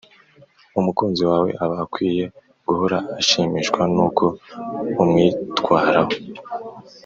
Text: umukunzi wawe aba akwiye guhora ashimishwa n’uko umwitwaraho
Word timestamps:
umukunzi 0.79 1.21
wawe 1.29 1.49
aba 1.63 1.75
akwiye 1.85 2.23
guhora 2.67 2.97
ashimishwa 3.19 3.81
n’uko 3.95 4.25
umwitwaraho 5.01 6.13